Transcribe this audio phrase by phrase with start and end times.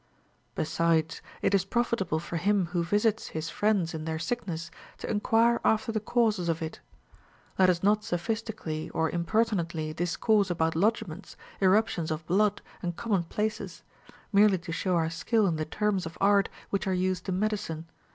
[0.55, 0.55] 15.
[0.55, 5.61] Besides, it is profitable for him who visits his friends in their sickness to enquire
[5.63, 6.79] after the causes of it.
[7.59, 13.83] Let us not sophistically or impertinently discourse about lodgements, irruptions of blood, and commonplaces,
[14.33, 17.85] merely to show our skill in the terms of art which are used in medicine.